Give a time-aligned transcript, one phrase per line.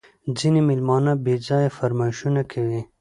[0.37, 2.81] ځیني مېلمانه بېځایه فرمایشونه کوي